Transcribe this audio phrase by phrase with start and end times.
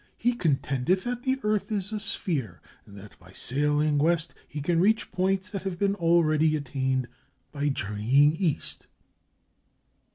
[0.17, 4.79] He contendeth that the earth is a sphere, and that, by sailing west, he can
[4.79, 7.07] reach points that have been already attained
[7.51, 8.87] by journeying east."